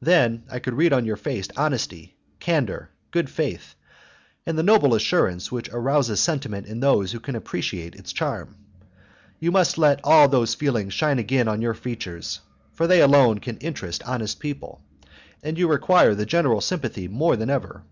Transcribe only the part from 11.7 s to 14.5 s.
features; for they alone can interest honest